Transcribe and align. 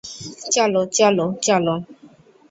চলো, 0.53 0.81
চলো, 0.97 1.25
চলো। 1.41 1.75